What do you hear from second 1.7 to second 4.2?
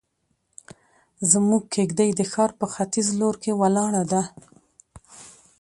کيږدۍ د ښار په ختيز لور کې ولاړه